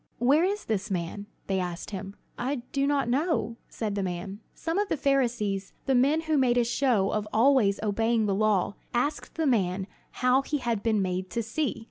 "Where 0.17 0.43
is 0.43 0.65
this 0.65 0.89
man?" 0.89 1.27
they 1.45 1.59
asked 1.59 1.91
him. 1.91 2.15
"I 2.35 2.63
do 2.71 2.87
not 2.87 3.07
know," 3.07 3.57
said 3.69 3.93
the 3.93 4.01
man. 4.01 4.39
Some 4.55 4.79
of 4.79 4.89
the 4.89 4.97
Pharisees, 4.97 5.73
the 5.85 5.93
men 5.93 6.21
who 6.21 6.39
made 6.39 6.57
a 6.57 6.63
show 6.63 7.11
of 7.11 7.27
always 7.31 7.79
obeying 7.83 8.25
the 8.25 8.33
law, 8.33 8.73
asked 8.95 9.35
the 9.35 9.45
man 9.45 9.85
how 10.25 10.41
he 10.41 10.57
had 10.57 10.81
been 10.81 11.03
made 11.03 11.29
to 11.29 11.43
see. 11.43 11.79